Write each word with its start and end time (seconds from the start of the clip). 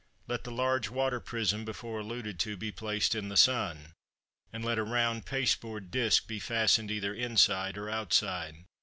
Let 0.27 0.45
the 0.45 0.51
large 0.51 0.89
water 0.89 1.19
prism 1.19 1.63
before 1.63 1.99
alluded 1.99 2.39
to 2.39 2.57
be 2.57 2.71
placed 2.71 3.13
in 3.13 3.29
the 3.29 3.37
sun, 3.37 3.93
and 4.51 4.65
let 4.65 4.79
a 4.79 4.83
round 4.83 5.27
pasteboard 5.27 5.91
disk 5.91 6.25
be 6.27 6.39
fastened 6.39 6.89
either 6.89 7.13
inside 7.13 7.77
or 7.77 7.87
outside. 7.87 8.65